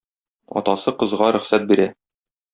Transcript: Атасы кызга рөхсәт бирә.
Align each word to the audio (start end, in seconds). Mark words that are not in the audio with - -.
Атасы 0.61 0.93
кызга 1.03 1.29
рөхсәт 1.37 1.69
бирә. 1.75 1.89